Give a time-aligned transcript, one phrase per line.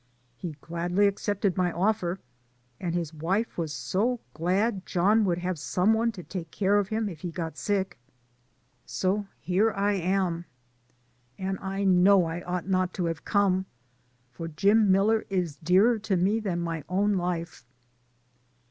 [0.35, 2.17] He gladly accepted my offer,
[2.79, 6.87] and his wife was so glad John would have some one to take care of
[6.87, 7.99] him if he got sick.
[8.83, 10.45] So here I am
[11.37, 13.67] and I know I ought not to have come,
[14.31, 17.63] for Jim Miller is dearer to me than my own life."